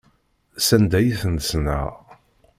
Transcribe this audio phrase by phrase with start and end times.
[0.65, 1.87] S anda i ten-ssneɣ.